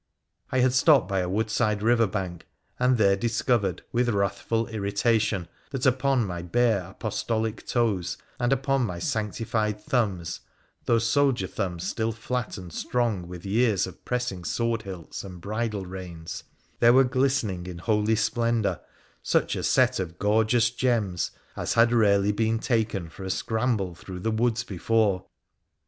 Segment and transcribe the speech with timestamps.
[0.51, 2.47] I had stopped by a woodside river bank,
[2.79, 8.97] and there discovered with wrathful irritation that upon my bare apostolic toes and upon my
[8.97, 10.39] sanctified thumbs—
[10.87, 15.85] those soldier thumbs still flat and strong with years of pressing sword hilts and bridle
[15.85, 16.45] reins—
[16.79, 18.79] there were glistening in holy splendour
[19.21, 24.19] such a set of gorgeous gems as had rarely been taken for a scramble through
[24.21, 25.25] the woods before